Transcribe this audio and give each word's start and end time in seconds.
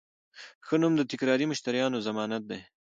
ښه 0.65 0.75
نوم 0.81 0.93
د 0.97 1.01
تکراري 1.11 1.45
مشتریانو 1.51 2.03
ضمانت 2.07 2.43
دی. 2.51 2.61